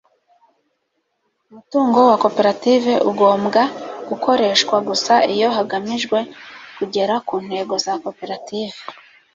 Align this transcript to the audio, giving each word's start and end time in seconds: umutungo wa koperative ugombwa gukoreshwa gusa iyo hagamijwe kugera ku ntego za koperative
umutungo 1.49 1.97
wa 2.09 2.15
koperative 2.23 2.93
ugombwa 3.09 3.61
gukoreshwa 4.09 4.75
gusa 4.87 5.13
iyo 5.33 5.49
hagamijwe 5.57 6.19
kugera 6.77 7.15
ku 7.27 7.35
ntego 7.45 7.73
za 7.85 7.93
koperative 8.03 8.77